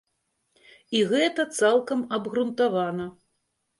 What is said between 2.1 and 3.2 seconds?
абгрунтавана.